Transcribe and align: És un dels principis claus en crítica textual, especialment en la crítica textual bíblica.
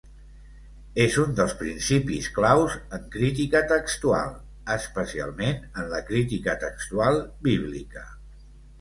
És 1.03 1.17
un 1.23 1.35
dels 1.39 1.53
principis 1.59 2.29
claus 2.39 2.79
en 2.99 3.05
crítica 3.17 3.63
textual, 3.75 4.35
especialment 4.79 5.63
en 5.71 5.95
la 5.95 6.05
crítica 6.11 6.61
textual 6.69 7.25
bíblica. 7.51 8.09